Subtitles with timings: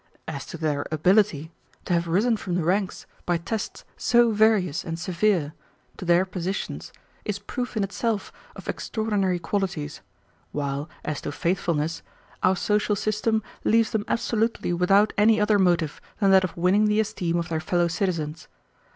[0.27, 1.51] As to their ability,
[1.85, 5.53] to have risen from the ranks, by tests so various and severe,
[5.97, 6.91] to their positions,
[7.23, 10.01] is proof in itself of extraordinary qualities,
[10.53, 12.01] while as to faithfulness,
[12.41, 16.99] our social system leaves them absolutely without any other motive than that of winning the
[16.99, 18.47] esteem of their fellow citizens.